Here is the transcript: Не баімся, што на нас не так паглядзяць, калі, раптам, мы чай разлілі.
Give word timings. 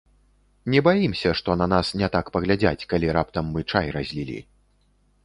Не 0.73 0.79
баімся, 0.87 1.33
што 1.41 1.57
на 1.61 1.67
нас 1.73 1.91
не 2.01 2.09
так 2.15 2.31
паглядзяць, 2.37 2.87
калі, 2.95 3.13
раптам, 3.19 3.53
мы 3.59 3.65
чай 3.75 3.85
разлілі. 3.97 4.39